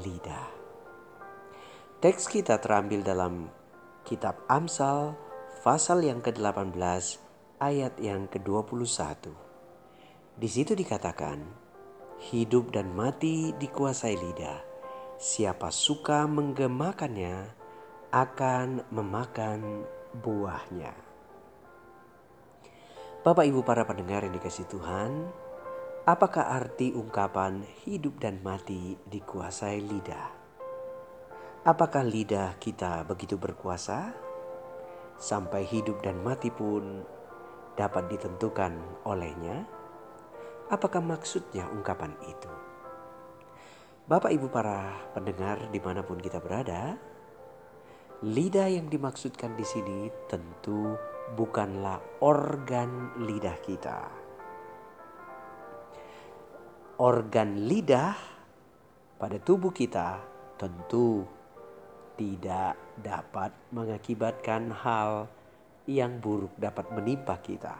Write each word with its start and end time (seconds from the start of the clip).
lidah. 0.00 0.48
Teks 2.00 2.26
kita 2.32 2.58
terambil 2.58 3.04
dalam 3.04 3.52
kitab 4.02 4.40
Amsal 4.48 5.14
pasal 5.62 6.02
yang 6.02 6.18
ke-18 6.24 6.74
ayat 7.62 7.94
yang 8.02 8.26
ke-21. 8.26 9.30
Di 10.34 10.48
situ 10.50 10.72
dikatakan, 10.74 11.38
hidup 12.32 12.74
dan 12.74 12.90
mati 12.90 13.54
dikuasai 13.54 14.16
lidah. 14.18 14.58
Siapa 15.22 15.70
suka 15.70 16.26
menggemakannya 16.26 17.54
akan 18.10 18.90
memakan 18.90 19.86
buahnya. 20.18 20.92
Bapak 23.22 23.46
Ibu 23.46 23.62
para 23.62 23.86
pendengar 23.86 24.26
yang 24.26 24.34
dikasih 24.34 24.66
Tuhan, 24.66 25.30
Apakah 26.02 26.50
arti 26.50 26.90
ungkapan 26.90 27.62
hidup 27.86 28.18
dan 28.18 28.42
mati 28.42 28.98
dikuasai 29.06 29.78
lidah? 29.78 30.34
Apakah 31.62 32.02
lidah 32.02 32.58
kita 32.58 33.06
begitu 33.06 33.38
berkuasa? 33.38 34.10
Sampai 35.14 35.62
hidup 35.62 36.02
dan 36.02 36.18
mati 36.18 36.50
pun 36.50 37.06
dapat 37.78 38.10
ditentukan 38.10 39.06
olehnya? 39.06 39.62
Apakah 40.74 40.98
maksudnya 40.98 41.70
ungkapan 41.70 42.18
itu? 42.26 42.50
Bapak 44.02 44.34
ibu 44.34 44.50
para 44.50 45.06
pendengar 45.14 45.70
di 45.70 45.78
mana 45.78 46.02
pun 46.02 46.18
kita 46.18 46.42
berada, 46.42 46.98
lidah 48.26 48.66
yang 48.66 48.90
dimaksudkan 48.90 49.54
di 49.54 49.62
sini 49.62 50.10
tentu 50.26 50.98
bukanlah 51.38 52.02
organ 52.18 53.22
lidah 53.22 53.54
kita 53.62 54.21
organ 57.02 57.66
lidah 57.66 58.14
pada 59.18 59.34
tubuh 59.42 59.74
kita 59.74 60.22
tentu 60.54 61.26
tidak 62.14 62.78
dapat 62.94 63.50
mengakibatkan 63.74 64.70
hal 64.70 65.26
yang 65.90 66.22
buruk 66.22 66.54
dapat 66.54 66.94
menimpa 66.94 67.42
kita. 67.42 67.74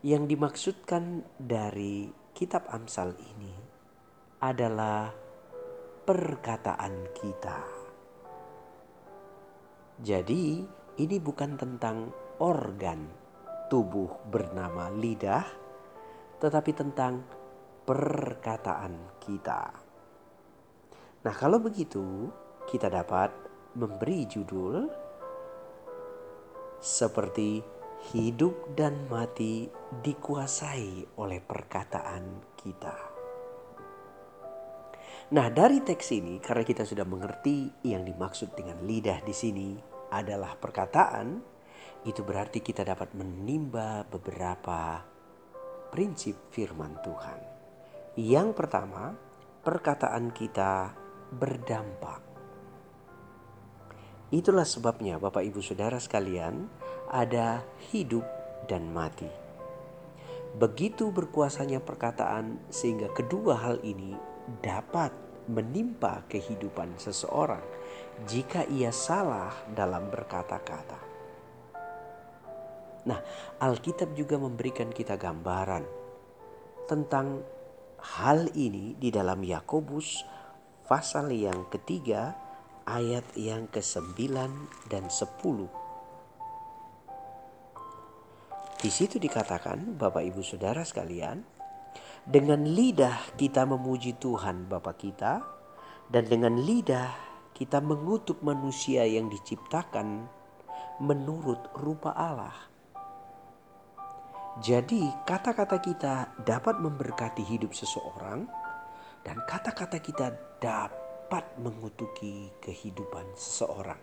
Yang 0.00 0.22
dimaksudkan 0.32 1.28
dari 1.36 2.08
kitab 2.32 2.72
Amsal 2.72 3.12
ini 3.20 3.52
adalah 4.40 5.12
perkataan 6.08 7.12
kita. 7.12 7.60
Jadi, 10.00 10.64
ini 11.04 11.16
bukan 11.20 11.60
tentang 11.60 12.08
organ 12.40 13.04
tubuh 13.68 14.24
bernama 14.24 14.88
lidah, 14.88 15.44
tetapi 16.38 16.72
tentang 16.72 17.37
perkataan 17.88 19.16
kita. 19.16 19.62
Nah, 21.24 21.34
kalau 21.40 21.56
begitu, 21.56 22.28
kita 22.68 22.92
dapat 22.92 23.32
memberi 23.80 24.28
judul 24.28 24.84
seperti 26.76 27.64
hidup 28.12 28.76
dan 28.76 29.08
mati 29.08 29.72
dikuasai 30.04 31.16
oleh 31.16 31.40
perkataan 31.40 32.44
kita. 32.60 32.96
Nah, 35.32 35.48
dari 35.48 35.80
teks 35.80 36.12
ini 36.12 36.44
karena 36.44 36.68
kita 36.68 36.84
sudah 36.84 37.08
mengerti 37.08 37.88
yang 37.88 38.04
dimaksud 38.04 38.52
dengan 38.52 38.84
lidah 38.84 39.24
di 39.24 39.32
sini 39.32 39.80
adalah 40.12 40.60
perkataan, 40.60 41.40
itu 42.04 42.20
berarti 42.20 42.60
kita 42.60 42.84
dapat 42.84 43.16
menimba 43.16 44.04
beberapa 44.04 45.00
prinsip 45.88 46.52
firman 46.52 47.00
Tuhan. 47.00 47.57
Yang 48.18 48.58
pertama, 48.58 49.14
perkataan 49.62 50.34
kita 50.34 50.90
berdampak. 51.30 52.18
Itulah 54.34 54.66
sebabnya 54.66 55.22
Bapak 55.22 55.46
Ibu 55.46 55.62
Saudara 55.62 56.02
sekalian 56.02 56.66
ada 57.14 57.62
hidup 57.94 58.26
dan 58.66 58.90
mati. 58.90 59.30
Begitu 60.58 61.14
berkuasanya 61.14 61.78
perkataan 61.78 62.58
sehingga 62.66 63.06
kedua 63.14 63.54
hal 63.54 63.78
ini 63.86 64.18
dapat 64.66 65.14
menimpa 65.46 66.26
kehidupan 66.26 66.98
seseorang 66.98 67.62
jika 68.26 68.66
ia 68.66 68.90
salah 68.90 69.54
dalam 69.70 70.10
berkata-kata. 70.10 70.98
Nah, 73.06 73.20
Alkitab 73.62 74.10
juga 74.18 74.42
memberikan 74.42 74.90
kita 74.90 75.14
gambaran 75.14 75.86
tentang 76.90 77.57
hal 77.98 78.50
ini 78.54 78.94
di 78.94 79.10
dalam 79.10 79.42
Yakobus 79.42 80.22
pasal 80.86 81.34
yang 81.34 81.66
ketiga 81.68 82.34
ayat 82.88 83.26
yang 83.36 83.68
ke-9 83.68 84.16
dan 84.88 85.04
10. 85.10 85.68
Di 88.78 88.90
situ 88.94 89.18
dikatakan 89.18 89.98
Bapak 89.98 90.22
Ibu 90.22 90.40
Saudara 90.40 90.86
sekalian, 90.86 91.42
dengan 92.22 92.62
lidah 92.62 93.34
kita 93.34 93.66
memuji 93.66 94.14
Tuhan 94.16 94.70
Bapa 94.70 94.94
kita 94.94 95.42
dan 96.08 96.24
dengan 96.30 96.56
lidah 96.56 97.10
kita 97.52 97.82
mengutuk 97.82 98.38
manusia 98.46 99.02
yang 99.02 99.26
diciptakan 99.26 100.30
menurut 101.02 101.58
rupa 101.74 102.14
Allah 102.14 102.54
jadi, 104.58 105.06
kata-kata 105.22 105.78
kita 105.78 106.34
dapat 106.42 106.82
memberkati 106.82 107.46
hidup 107.46 107.70
seseorang, 107.70 108.42
dan 109.22 109.38
kata-kata 109.46 110.02
kita 110.02 110.34
dapat 110.58 111.46
mengutuki 111.62 112.50
kehidupan 112.58 113.38
seseorang. 113.38 114.02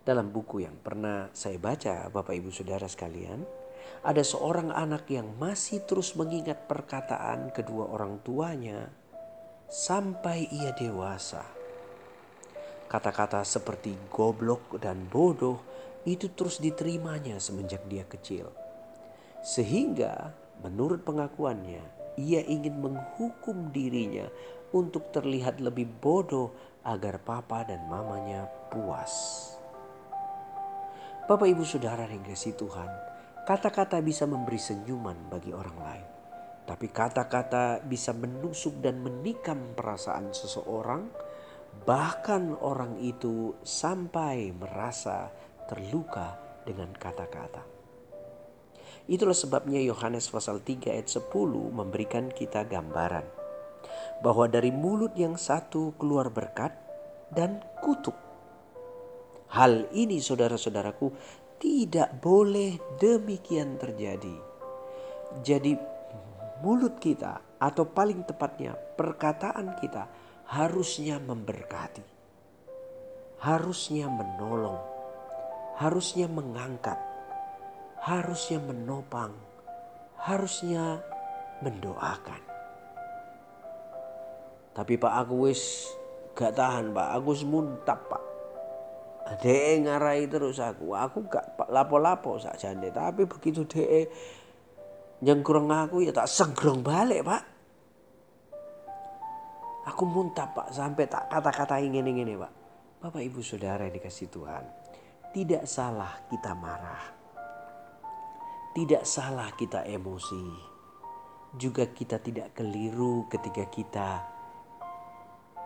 Dalam 0.00 0.32
buku 0.32 0.64
yang 0.64 0.80
pernah 0.80 1.28
saya 1.36 1.60
baca, 1.60 2.08
Bapak 2.08 2.32
Ibu 2.32 2.48
Saudara 2.48 2.88
sekalian, 2.88 3.44
ada 4.00 4.24
seorang 4.24 4.72
anak 4.72 5.12
yang 5.12 5.36
masih 5.36 5.84
terus 5.84 6.16
mengingat 6.16 6.64
perkataan 6.64 7.52
kedua 7.52 7.92
orang 7.92 8.24
tuanya 8.24 8.88
sampai 9.68 10.48
ia 10.48 10.72
dewasa. 10.72 11.44
Kata-kata 12.88 13.44
seperti 13.44 13.92
goblok 14.08 14.80
dan 14.80 15.04
bodoh 15.08 15.60
itu 16.04 16.28
terus 16.32 16.60
diterimanya 16.60 17.40
semenjak 17.40 17.84
dia 17.88 18.04
kecil. 18.04 18.52
Sehingga 19.44 20.32
menurut 20.60 21.04
pengakuannya, 21.04 21.84
ia 22.20 22.40
ingin 22.44 22.78
menghukum 22.80 23.74
dirinya 23.74 24.28
untuk 24.72 25.10
terlihat 25.10 25.60
lebih 25.60 25.88
bodoh 26.00 26.54
agar 26.84 27.20
papa 27.20 27.64
dan 27.64 27.84
mamanya 27.88 28.48
puas. 28.68 29.12
Bapak 31.24 31.48
ibu 31.48 31.64
saudara 31.64 32.04
yang 32.04 32.20
kasih 32.20 32.52
Tuhan, 32.52 32.88
kata-kata 33.48 33.96
bisa 34.04 34.28
memberi 34.28 34.60
senyuman 34.60 35.32
bagi 35.32 35.56
orang 35.56 35.78
lain. 35.80 36.08
Tapi 36.64 36.88
kata-kata 36.88 37.84
bisa 37.84 38.12
menusuk 38.16 38.80
dan 38.80 39.00
menikam 39.00 39.76
perasaan 39.76 40.32
seseorang, 40.32 41.08
bahkan 41.84 42.56
orang 42.60 43.00
itu 43.00 43.56
sampai 43.64 44.52
merasa 44.52 45.28
terluka 45.68 46.36
dengan 46.64 46.92
kata-kata. 46.96 47.74
Itulah 49.04 49.36
sebabnya 49.36 49.84
Yohanes 49.84 50.32
pasal 50.32 50.64
3 50.64 50.88
ayat 50.96 51.12
10 51.12 51.28
memberikan 51.76 52.32
kita 52.32 52.64
gambaran 52.64 53.28
bahwa 54.24 54.48
dari 54.48 54.72
mulut 54.72 55.12
yang 55.12 55.36
satu 55.36 55.92
keluar 56.00 56.32
berkat 56.32 56.72
dan 57.28 57.60
kutuk. 57.84 58.16
Hal 59.52 59.92
ini 59.92 60.24
saudara-saudaraku 60.24 61.12
tidak 61.60 62.16
boleh 62.24 62.80
demikian 62.96 63.76
terjadi. 63.76 64.36
Jadi 65.44 65.76
mulut 66.64 66.96
kita 66.96 67.60
atau 67.60 67.84
paling 67.84 68.24
tepatnya 68.24 68.72
perkataan 68.72 69.76
kita 69.76 70.08
harusnya 70.48 71.20
memberkati. 71.20 72.16
Harusnya 73.44 74.08
menolong 74.08 74.93
harusnya 75.74 76.30
mengangkat, 76.30 76.98
harusnya 77.98 78.62
menopang, 78.62 79.34
harusnya 80.22 81.02
mendoakan. 81.62 82.42
Tapi 84.74 84.94
Pak 84.98 85.14
aku 85.26 85.34
wis 85.50 85.90
gak 86.34 86.58
tahan 86.58 86.90
Pak, 86.94 87.08
aku 87.18 87.26
wis 87.34 87.42
muntap 87.46 88.00
Pak. 88.10 88.24
DE 89.40 89.80
ngarai 89.82 90.28
terus 90.28 90.60
aku, 90.60 90.92
aku 90.92 91.26
gak 91.26 91.56
lapo-lapo 91.70 92.36
sakjane, 92.38 92.92
tapi 92.92 93.26
begitu 93.26 93.66
DE 93.66 94.10
nyengkrong 95.24 95.70
aku 95.70 96.04
ya 96.04 96.12
tak 96.12 96.28
segrong 96.30 96.82
balik 96.82 97.22
Pak. 97.26 97.42
Aku 99.94 100.06
muntap 100.06 100.54
Pak 100.54 100.70
sampai 100.70 101.06
tak 101.10 101.30
kata-kata 101.30 101.82
ingin 101.82 102.06
ini 102.06 102.34
Pak. 102.38 102.52
Bapak 103.04 103.20
Ibu 103.20 103.40
Saudara 103.44 103.84
yang 103.84 103.94
dikasih 103.94 104.32
Tuhan. 104.32 104.83
Tidak 105.34 105.66
salah 105.66 106.14
kita 106.30 106.54
marah. 106.54 107.10
Tidak 108.70 109.02
salah 109.02 109.50
kita 109.58 109.82
emosi. 109.82 110.46
Juga 111.58 111.90
kita 111.90 112.22
tidak 112.22 112.54
keliru 112.54 113.26
ketika 113.26 113.66
kita 113.66 114.10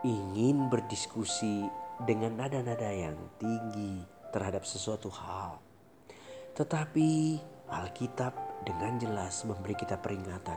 ingin 0.09 0.73
berdiskusi 0.73 1.69
dengan 2.01 2.41
nada-nada 2.41 2.89
yang 2.89 3.13
tinggi 3.37 4.09
terhadap 4.33 4.65
sesuatu 4.65 5.13
hal. 5.13 5.61
Tetapi 6.57 7.37
Alkitab 7.69 8.65
dengan 8.65 8.97
jelas 8.97 9.45
memberi 9.45 9.77
kita 9.77 10.01
peringatan 10.01 10.57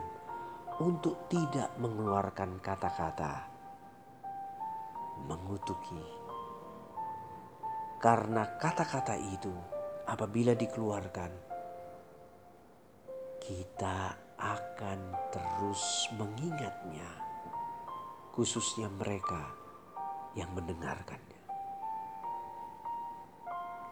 untuk 0.80 1.28
tidak 1.28 1.68
mengeluarkan 1.76 2.64
kata-kata 2.64 3.44
mengutuki. 5.28 6.21
Karena 8.02 8.58
kata-kata 8.58 9.14
itu 9.14 9.54
apabila 10.10 10.58
dikeluarkan 10.58 11.30
kita 13.38 13.98
akan 14.42 14.98
terus 15.30 16.10
mengingatnya 16.18 17.06
khususnya 18.34 18.90
mereka 18.90 19.54
yang 20.34 20.50
mendengarkannya. 20.50 21.40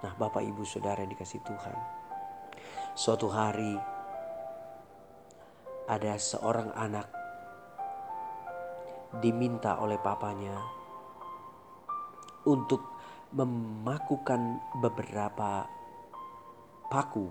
Nah, 0.00 0.12
Bapak 0.18 0.42
Ibu 0.42 0.66
Saudara 0.66 1.06
yang 1.06 1.12
dikasih 1.14 1.44
Tuhan, 1.46 1.78
suatu 2.98 3.30
hari 3.30 3.78
ada 5.86 6.18
seorang 6.18 6.74
anak 6.74 7.06
diminta 9.22 9.78
oleh 9.78 10.02
papanya 10.02 10.56
untuk 12.48 12.89
memakukan 13.30 14.58
beberapa 14.82 15.62
paku 16.90 17.30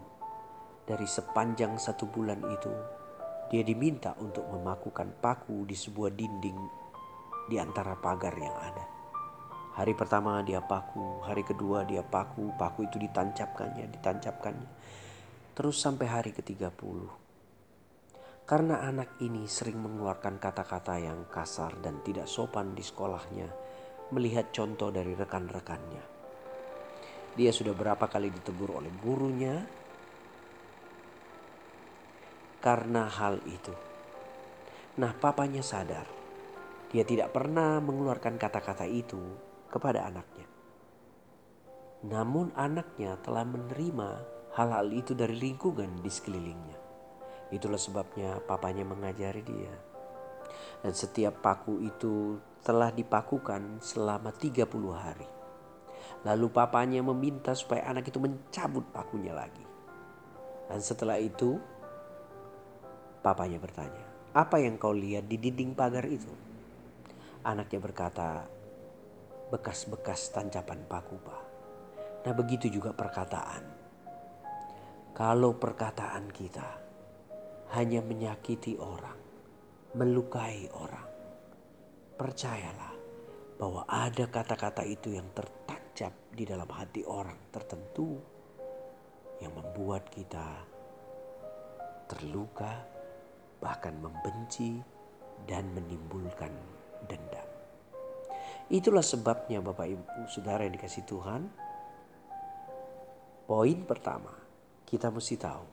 dari 0.88 1.04
sepanjang 1.04 1.76
satu 1.76 2.08
bulan 2.08 2.40
itu. 2.48 2.72
Dia 3.52 3.68
diminta 3.68 4.16
untuk 4.24 4.48
memakukan 4.48 5.20
paku 5.20 5.68
di 5.68 5.76
sebuah 5.76 6.16
dinding 6.16 6.60
di 7.52 7.60
antara 7.60 8.00
pagar 8.00 8.32
yang 8.38 8.56
ada. 8.56 8.86
Hari 9.76 9.92
pertama 9.92 10.40
dia 10.40 10.64
paku, 10.64 11.20
hari 11.20 11.44
kedua 11.44 11.84
dia 11.84 12.00
paku, 12.00 12.56
paku 12.56 12.88
itu 12.88 12.96
ditancapkannya, 12.96 13.92
ditancapkannya. 14.00 14.70
Terus 15.52 15.84
sampai 15.84 16.08
hari 16.08 16.32
ke-30. 16.32 17.00
Karena 18.48 18.88
anak 18.88 19.20
ini 19.20 19.44
sering 19.52 19.84
mengeluarkan 19.84 20.40
kata-kata 20.40 20.96
yang 20.96 21.28
kasar 21.28 21.76
dan 21.84 22.00
tidak 22.08 22.32
sopan 22.32 22.72
di 22.72 22.82
sekolahnya, 22.82 23.52
melihat 24.10 24.50
contoh 24.50 24.90
dari 24.90 25.14
rekan-rekannya. 25.14 26.04
Dia 27.38 27.52
sudah 27.54 27.74
berapa 27.78 28.10
kali 28.10 28.34
ditegur 28.34 28.82
oleh 28.82 28.92
gurunya 29.00 29.64
karena 32.60 33.08
hal 33.08 33.40
itu. 33.48 33.72
Nah, 35.00 35.16
papanya 35.16 35.64
sadar 35.64 36.20
dia 36.90 37.06
tidak 37.06 37.30
pernah 37.30 37.78
mengeluarkan 37.78 38.42
kata-kata 38.42 38.90
itu 38.90 39.22
kepada 39.70 40.10
anaknya. 40.10 40.50
Namun 42.10 42.50
anaknya 42.58 43.14
telah 43.22 43.46
menerima 43.46 44.10
hal-hal 44.58 44.90
itu 44.90 45.14
dari 45.14 45.38
lingkungan 45.38 46.02
di 46.02 46.10
sekelilingnya. 46.10 46.78
Itulah 47.54 47.78
sebabnya 47.78 48.42
papanya 48.42 48.90
mengajari 48.90 49.46
dia. 49.46 49.89
Dan 50.80 50.94
setiap 50.96 51.44
paku 51.44 51.84
itu 51.84 52.40
telah 52.64 52.92
dipakukan 52.92 53.80
selama 53.80 54.32
30 54.36 54.66
hari. 54.94 55.30
Lalu 56.28 56.48
papanya 56.52 57.00
meminta 57.00 57.56
supaya 57.56 57.88
anak 57.88 58.12
itu 58.12 58.20
mencabut 58.20 58.84
pakunya 58.92 59.32
lagi. 59.32 59.64
Dan 60.68 60.80
setelah 60.84 61.16
itu 61.16 61.56
papanya 63.24 63.58
bertanya, 63.58 64.06
apa 64.36 64.60
yang 64.60 64.76
kau 64.78 64.94
lihat 64.94 65.26
di 65.26 65.40
dinding 65.40 65.74
pagar 65.74 66.06
itu? 66.06 66.30
Anaknya 67.42 67.80
berkata, 67.80 68.46
bekas-bekas 69.50 70.30
tancapan 70.30 70.86
paku 70.86 71.18
pak. 71.24 71.44
Nah 72.28 72.34
begitu 72.36 72.70
juga 72.70 72.94
perkataan. 72.94 73.64
Kalau 75.16 75.56
perkataan 75.58 76.32
kita 76.32 76.70
hanya 77.76 78.00
menyakiti 78.04 78.78
orang, 78.78 79.29
melukai 79.98 80.70
orang, 80.78 81.10
percayalah 82.14 82.94
bahwa 83.58 83.90
ada 83.90 84.30
kata-kata 84.30 84.86
itu 84.86 85.18
yang 85.18 85.26
tertancap 85.34 86.14
di 86.30 86.46
dalam 86.46 86.70
hati 86.70 87.02
orang 87.04 87.50
tertentu 87.50 88.22
yang 89.42 89.50
membuat 89.58 90.06
kita 90.14 90.62
terluka, 92.06 92.86
bahkan 93.58 93.98
membenci, 93.98 94.78
dan 95.50 95.72
menimbulkan 95.74 96.52
dendam. 97.10 97.48
Itulah 98.70 99.02
sebabnya 99.02 99.64
Bapak 99.66 99.88
Ibu 99.90 100.30
Saudara 100.30 100.62
yang 100.66 100.78
dikasih 100.78 101.06
Tuhan. 101.10 101.42
Poin 103.50 103.80
pertama, 103.90 104.38
kita 104.86 105.10
mesti 105.10 105.36
tahu 105.42 105.66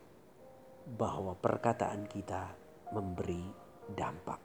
bahwa 0.96 1.36
perkataan 1.36 2.08
kita 2.08 2.56
memberi 2.96 3.65
dampak. 3.92 4.40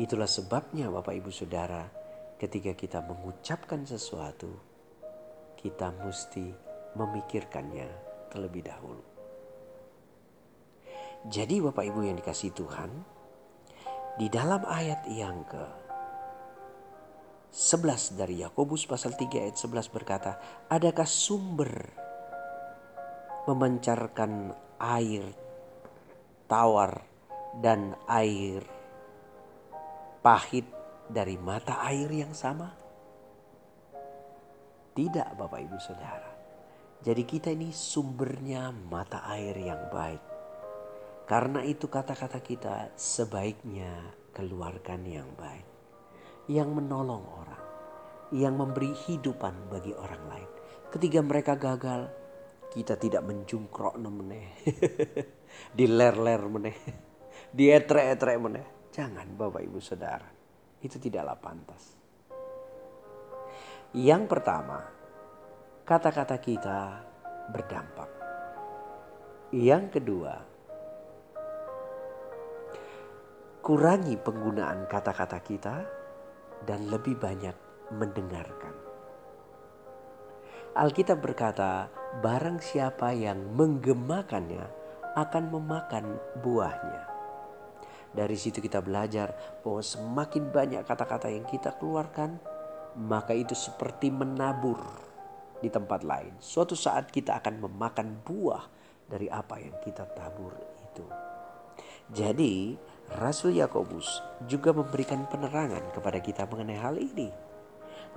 Itulah 0.00 0.30
sebabnya 0.30 0.88
Bapak 0.88 1.12
Ibu 1.12 1.28
Saudara 1.28 1.84
ketika 2.40 2.72
kita 2.72 3.04
mengucapkan 3.04 3.84
sesuatu, 3.84 4.48
kita 5.60 5.92
mesti 5.92 6.48
memikirkannya 6.96 7.88
terlebih 8.32 8.64
dahulu. 8.64 9.04
Jadi 11.28 11.60
Bapak 11.60 11.84
Ibu 11.84 12.00
yang 12.00 12.16
dikasih 12.16 12.56
Tuhan, 12.56 12.90
di 14.16 14.32
dalam 14.32 14.64
ayat 14.64 15.04
yang 15.12 15.44
ke 15.44 15.64
11 17.50 18.16
dari 18.16 18.40
Yakobus 18.40 18.88
pasal 18.88 19.18
3 19.18 19.28
ayat 19.42 19.58
11 19.58 19.90
berkata, 19.92 20.40
adakah 20.70 21.04
sumber 21.04 21.92
memancarkan 23.44 24.54
air 24.80 25.49
tawar 26.50 27.06
dan 27.62 27.94
air 28.10 28.66
pahit 30.18 30.66
dari 31.06 31.38
mata 31.38 31.78
air 31.86 32.10
yang 32.10 32.34
sama? 32.34 32.74
Tidak 34.90 35.38
Bapak 35.38 35.60
Ibu 35.62 35.78
Saudara. 35.78 36.30
Jadi 37.00 37.22
kita 37.22 37.54
ini 37.54 37.70
sumbernya 37.70 38.74
mata 38.74 39.22
air 39.30 39.54
yang 39.56 39.88
baik. 39.94 40.20
Karena 41.24 41.62
itu 41.62 41.86
kata-kata 41.86 42.42
kita 42.42 42.98
sebaiknya 42.98 44.10
keluarkan 44.34 45.06
yang 45.06 45.30
baik. 45.38 45.64
Yang 46.50 46.82
menolong 46.82 47.24
orang. 47.30 47.64
Yang 48.34 48.54
memberi 48.58 48.92
hidupan 49.06 49.70
bagi 49.70 49.94
orang 49.94 50.22
lain. 50.26 50.50
Ketika 50.90 51.22
mereka 51.22 51.54
gagal, 51.54 52.10
kita 52.74 52.98
tidak 52.98 53.22
menjungkrok 53.22 53.94
meneh. 54.02 54.50
Diler-ler 55.74 56.42
meneh. 56.46 56.76
Dietrek-etrek 57.56 58.38
meneh. 58.40 58.66
Jangan 58.90 59.26
Bapak 59.38 59.62
Ibu 59.62 59.78
Saudara. 59.78 60.26
Itu 60.80 60.98
tidaklah 60.98 61.38
pantas. 61.38 62.00
Yang 63.90 64.22
pertama, 64.30 64.78
kata-kata 65.82 66.38
kita 66.38 66.78
berdampak. 67.50 68.10
Yang 69.50 69.98
kedua, 69.98 70.34
kurangi 73.66 74.14
penggunaan 74.14 74.86
kata-kata 74.86 75.38
kita 75.42 75.76
dan 76.64 76.86
lebih 76.86 77.18
banyak 77.18 77.54
mendengarkan. 77.90 78.74
Alkitab 80.78 81.18
berkata, 81.18 81.90
barang 82.22 82.62
siapa 82.62 83.10
yang 83.10 83.42
menggemakannya 83.58 84.79
akan 85.14 85.44
memakan 85.50 86.18
buahnya. 86.42 87.02
Dari 88.10 88.34
situ 88.34 88.58
kita 88.58 88.82
belajar 88.82 89.30
bahwa 89.62 89.82
semakin 89.82 90.50
banyak 90.50 90.82
kata-kata 90.82 91.30
yang 91.30 91.46
kita 91.46 91.78
keluarkan, 91.78 92.42
maka 92.98 93.30
itu 93.30 93.54
seperti 93.54 94.10
menabur 94.10 94.82
di 95.62 95.70
tempat 95.70 96.02
lain. 96.02 96.34
Suatu 96.42 96.74
saat 96.74 97.14
kita 97.14 97.38
akan 97.38 97.62
memakan 97.70 98.18
buah 98.26 98.66
dari 99.06 99.30
apa 99.30 99.62
yang 99.62 99.78
kita 99.78 100.10
tabur 100.10 100.50
itu. 100.90 101.06
Jadi 102.10 102.74
Rasul 103.14 103.54
Yakobus 103.58 104.22
juga 104.50 104.74
memberikan 104.74 105.22
penerangan 105.30 105.94
kepada 105.94 106.18
kita 106.18 106.50
mengenai 106.50 106.78
hal 106.82 106.98
ini. 106.98 107.30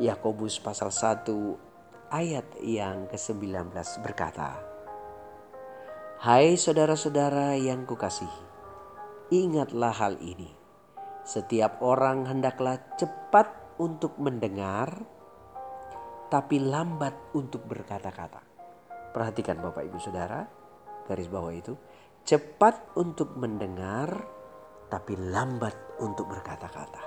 Yakobus 0.02 0.58
pasal 0.58 0.90
1 0.90 1.30
ayat 2.10 2.46
yang 2.66 3.06
ke-19 3.14 3.70
berkata, 4.02 4.73
Hai 6.24 6.56
saudara-saudara 6.56 7.60
yang 7.60 7.84
kukasihi, 7.84 8.44
ingatlah 9.36 9.92
hal 9.92 10.16
ini. 10.24 10.56
Setiap 11.28 11.84
orang 11.84 12.24
hendaklah 12.24 12.80
cepat 12.96 13.76
untuk 13.76 14.16
mendengar, 14.24 15.04
tapi 16.32 16.64
lambat 16.64 17.12
untuk 17.36 17.68
berkata-kata. 17.68 18.40
Perhatikan 19.12 19.60
Bapak 19.60 19.84
Ibu 19.84 20.00
Saudara, 20.00 20.48
garis 21.04 21.28
bawah 21.28 21.52
itu. 21.52 21.76
Cepat 22.24 22.96
untuk 22.96 23.36
mendengar, 23.36 24.24
tapi 24.88 25.20
lambat 25.20 25.76
untuk 26.00 26.32
berkata-kata. 26.32 27.04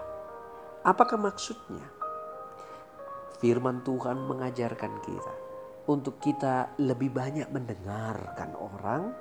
Apakah 0.85 1.17
maksudnya? 1.17 1.89
Firman 3.41 3.81
Tuhan 3.81 4.29
mengajarkan 4.29 4.93
kita 5.01 5.46
untuk 5.87 6.19
kita 6.19 6.75
lebih 6.83 7.15
banyak 7.15 7.51
mendengarkan 7.51 8.55
orang 8.59 9.15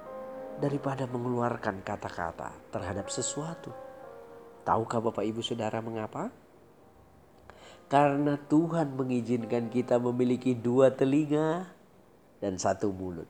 daripada 0.62 1.06
mengeluarkan 1.06 1.86
kata-kata 1.86 2.74
terhadap 2.74 3.10
sesuatu. 3.10 3.74
Tahukah 4.66 5.00
Bapak 5.00 5.26
Ibu 5.26 5.46
Saudara 5.46 5.78
mengapa? 5.80 6.34
Karena 7.86 8.38
Tuhan 8.38 8.98
mengizinkan 8.98 9.70
kita 9.70 10.02
memiliki 10.02 10.58
dua 10.58 10.90
telinga 10.90 11.70
dan 12.42 12.58
satu 12.58 12.90
mulut 12.90 13.30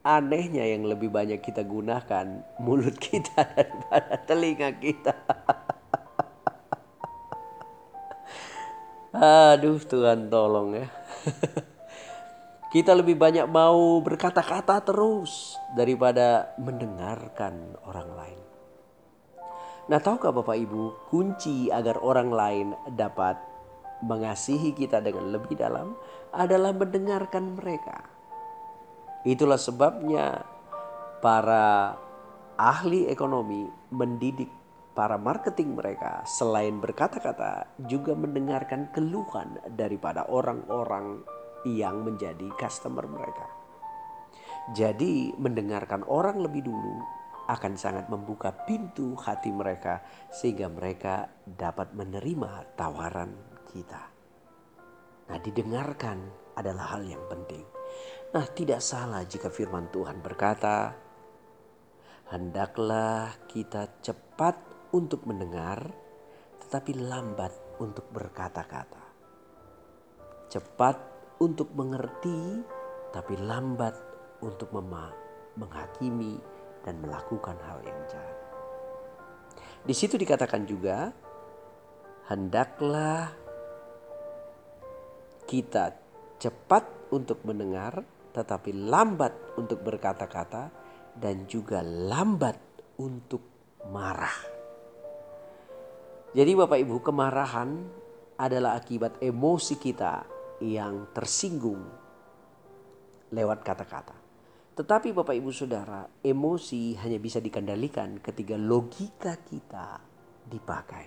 anehnya 0.00 0.64
yang 0.64 0.88
lebih 0.88 1.12
banyak 1.12 1.44
kita 1.44 1.60
gunakan 1.60 2.40
mulut 2.56 2.96
kita 2.96 3.44
daripada 3.56 4.16
telinga 4.24 4.72
kita. 4.80 5.12
Aduh 9.52 9.82
Tuhan 9.82 10.30
tolong 10.32 10.72
ya. 10.80 10.88
Kita 12.70 12.94
lebih 12.94 13.18
banyak 13.18 13.50
mau 13.50 13.98
berkata-kata 13.98 14.78
terus 14.86 15.58
daripada 15.74 16.54
mendengarkan 16.54 17.74
orang 17.82 18.10
lain. 18.14 18.40
Nah 19.90 19.98
tahukah 19.98 20.30
Bapak 20.30 20.54
Ibu 20.54 21.10
kunci 21.10 21.66
agar 21.66 21.98
orang 21.98 22.30
lain 22.30 22.68
dapat 22.94 23.34
mengasihi 24.06 24.70
kita 24.70 25.02
dengan 25.02 25.34
lebih 25.34 25.58
dalam 25.58 25.98
adalah 26.30 26.70
mendengarkan 26.70 27.58
mereka. 27.58 28.06
Itulah 29.26 29.58
sebabnya 29.58 30.46
para 31.18 31.98
ahli 32.54 33.10
ekonomi 33.10 33.66
mendidik 33.90 34.46
para 34.94 35.18
marketing 35.18 35.74
mereka 35.74 36.22
selain 36.22 36.78
berkata-kata 36.78 37.66
juga 37.90 38.14
mendengarkan 38.14 38.94
keluhan 38.94 39.58
daripada 39.74 40.22
orang-orang 40.30 41.26
yang 41.66 42.06
menjadi 42.06 42.48
customer 42.56 43.04
mereka. 43.04 43.46
Jadi 44.76 45.34
mendengarkan 45.36 46.06
orang 46.06 46.40
lebih 46.40 46.68
dulu 46.68 46.96
akan 47.50 47.74
sangat 47.74 48.06
membuka 48.06 48.54
pintu 48.54 49.18
hati 49.18 49.50
mereka 49.50 50.06
sehingga 50.30 50.70
mereka 50.70 51.26
dapat 51.42 51.90
menerima 51.96 52.78
tawaran 52.78 53.34
kita. 53.66 54.02
Nah, 55.26 55.38
didengarkan 55.42 56.30
adalah 56.54 56.94
hal 56.94 57.02
yang 57.02 57.22
penting. 57.26 57.66
Nah, 58.30 58.46
tidak 58.54 58.78
salah 58.78 59.26
jika 59.26 59.50
firman 59.50 59.90
Tuhan 59.90 60.22
berkata, 60.22 60.94
"Hendaklah 62.30 63.34
kita 63.50 63.98
cepat 63.98 64.70
untuk 64.94 65.26
mendengar, 65.26 65.90
tetapi 66.66 66.98
lambat 66.98 67.50
untuk 67.82 68.06
berkata-kata. 68.14 69.04
Cepat 70.50 71.09
untuk 71.40 71.72
mengerti, 71.72 72.60
tapi 73.10 73.34
lambat 73.40 73.96
untuk 74.44 74.70
menghakimi 75.56 76.38
dan 76.84 77.00
melakukan 77.00 77.56
hal 77.64 77.80
yang 77.82 78.00
jahat." 78.06 78.38
Di 79.82 79.96
situ 79.96 80.20
dikatakan 80.20 80.68
juga, 80.68 81.10
"Hendaklah 82.28 83.32
kita 85.50 85.98
cepat 86.38 86.86
untuk 87.10 87.42
mendengar, 87.42 88.06
tetapi 88.30 88.70
lambat 88.70 89.58
untuk 89.58 89.82
berkata-kata 89.82 90.70
dan 91.18 91.44
juga 91.50 91.82
lambat 91.82 92.54
untuk 93.02 93.42
marah. 93.90 94.38
Jadi 96.30 96.52
Bapak 96.54 96.78
Ibu 96.78 96.96
kemarahan 97.02 97.70
adalah 98.38 98.78
akibat 98.78 99.18
emosi 99.18 99.74
kita 99.76 100.22
yang 100.60 101.08
tersinggung 101.16 101.82
lewat 103.32 103.64
kata-kata. 103.64 104.16
Tetapi 104.76 105.12
Bapak 105.12 105.36
Ibu 105.36 105.50
Saudara, 105.52 106.06
emosi 106.24 106.96
hanya 107.00 107.20
bisa 107.20 107.42
dikendalikan 107.42 108.22
ketika 108.22 108.56
logika 108.56 109.36
kita 109.40 110.00
dipakai. 110.48 111.06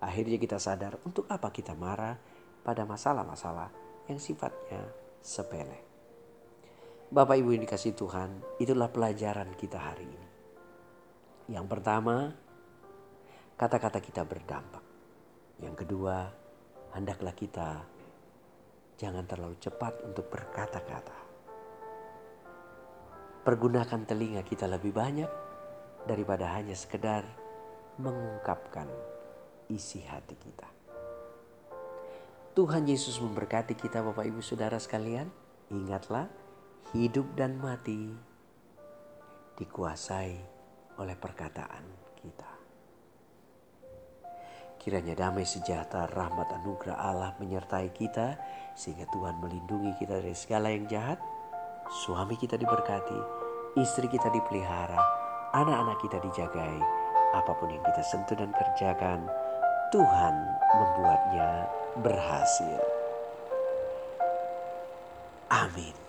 Akhirnya 0.00 0.38
kita 0.40 0.56
sadar 0.56 0.96
untuk 1.04 1.28
apa 1.28 1.52
kita 1.52 1.76
marah 1.76 2.16
pada 2.64 2.88
masalah-masalah 2.88 3.70
yang 4.08 4.18
sifatnya 4.18 4.82
sepele. 5.20 5.92
Bapak 7.12 7.36
Ibu 7.36 7.52
yang 7.52 7.62
dikasih 7.68 7.92
Tuhan, 7.92 8.40
itulah 8.56 8.88
pelajaran 8.88 9.52
kita 9.52 9.76
hari 9.76 10.08
ini. 10.08 10.28
Yang 11.52 11.66
pertama, 11.68 12.32
kata-kata 13.60 14.00
kita 14.00 14.24
berdampak. 14.24 14.80
Yang 15.60 15.84
kedua, 15.84 16.32
hendaklah 16.96 17.36
kita 17.36 17.84
jangan 19.02 19.26
terlalu 19.26 19.58
cepat 19.58 19.98
untuk 20.06 20.30
berkata-kata. 20.30 21.18
Pergunakan 23.42 24.06
telinga 24.06 24.46
kita 24.46 24.70
lebih 24.70 24.94
banyak 24.94 25.26
daripada 26.06 26.54
hanya 26.54 26.78
sekedar 26.78 27.26
mengungkapkan 27.98 28.86
isi 29.66 30.06
hati 30.06 30.38
kita. 30.38 30.70
Tuhan 32.54 32.86
Yesus 32.86 33.18
memberkati 33.18 33.74
kita 33.74 34.04
Bapak 34.04 34.28
Ibu 34.28 34.38
Saudara 34.38 34.78
sekalian. 34.78 35.26
Ingatlah 35.72 36.30
hidup 36.94 37.26
dan 37.34 37.58
mati 37.58 38.12
dikuasai 39.58 40.36
oleh 41.00 41.16
perkataan 41.16 42.14
kita. 42.20 42.51
Kiranya 44.82 45.14
damai 45.14 45.46
sejahtera, 45.46 46.10
rahmat 46.10 46.58
anugerah 46.58 46.98
Allah 46.98 47.30
menyertai 47.38 47.94
kita 47.94 48.34
sehingga 48.74 49.06
Tuhan 49.14 49.38
melindungi 49.38 49.94
kita 49.94 50.18
dari 50.18 50.34
segala 50.34 50.74
yang 50.74 50.90
jahat. 50.90 51.22
Suami 52.02 52.34
kita 52.34 52.58
diberkati, 52.58 53.20
istri 53.78 54.10
kita 54.10 54.26
dipelihara, 54.34 54.98
anak-anak 55.54 56.02
kita 56.02 56.18
dijagai. 56.18 56.76
Apa 57.30 57.54
pun 57.62 57.70
yang 57.70 57.84
kita 57.86 58.02
sentuh 58.02 58.34
dan 58.34 58.50
kerjakan, 58.50 59.22
Tuhan 59.94 60.34
membuatnya 60.74 61.70
berhasil. 62.02 62.82
Amin. 65.46 66.01